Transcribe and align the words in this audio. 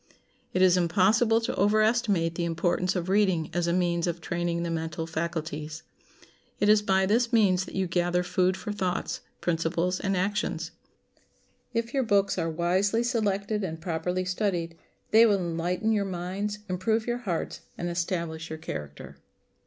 It 0.51 0.63
is 0.63 0.77
impossible 0.77 1.39
to 1.41 1.55
overestimate 1.57 2.33
the 2.33 2.43
importance 2.43 2.95
of 2.95 3.07
reading 3.07 3.51
as 3.53 3.67
a 3.67 3.71
means 3.71 4.07
of 4.07 4.19
training 4.19 4.63
the 4.63 4.71
mental 4.71 5.05
faculties. 5.05 5.83
It 6.59 6.69
is 6.69 6.81
by 6.81 7.05
this 7.05 7.31
means 7.31 7.65
that 7.65 7.75
you 7.75 7.85
gather 7.85 8.23
food 8.23 8.57
for 8.57 8.71
thoughts, 8.71 9.21
principles, 9.41 9.99
and 9.99 10.17
actions. 10.17 10.71
If 11.71 11.93
your 11.93 12.01
books 12.01 12.39
are 12.39 12.49
wisely 12.49 13.03
selected 13.03 13.63
and 13.63 13.79
properly 13.79 14.25
studied, 14.25 14.75
they 15.11 15.27
will 15.27 15.37
enlighten 15.37 15.91
your 15.91 16.03
minds, 16.05 16.57
improve 16.67 17.05
your 17.05 17.19
hearts, 17.19 17.61
and 17.77 17.87
establish 17.87 18.49
your 18.49 18.57
character. 18.57 19.17